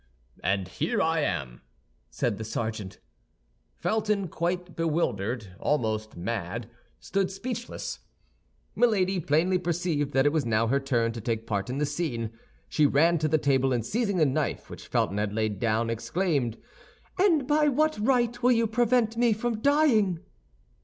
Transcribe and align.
"And 0.43 0.67
here 0.67 0.99
I 0.99 1.19
am," 1.19 1.61
said 2.09 2.39
the 2.39 2.43
sergeant. 2.43 2.97
Felton, 3.75 4.29
quite 4.29 4.75
bewildered, 4.75 5.55
almost 5.59 6.17
mad, 6.17 6.67
stood 6.99 7.29
speechless. 7.29 7.99
Milady 8.75 9.19
plainly 9.19 9.59
perceived 9.59 10.11
that 10.13 10.25
it 10.25 10.31
was 10.33 10.43
now 10.43 10.65
her 10.65 10.79
turn 10.79 11.11
to 11.11 11.21
take 11.21 11.45
part 11.45 11.69
in 11.69 11.77
the 11.77 11.85
scene. 11.85 12.31
She 12.67 12.87
ran 12.87 13.19
to 13.19 13.27
the 13.27 13.37
table, 13.37 13.71
and 13.73 13.85
seizing 13.85 14.17
the 14.17 14.25
knife 14.25 14.71
which 14.71 14.87
Felton 14.87 15.19
had 15.19 15.33
laid 15.33 15.59
down, 15.59 15.91
exclaimed, 15.91 16.57
"And 17.19 17.45
by 17.47 17.67
what 17.67 17.99
right 17.99 18.41
will 18.41 18.53
you 18.53 18.65
prevent 18.65 19.17
me 19.17 19.33
from 19.33 19.59
dying?" 19.61 20.17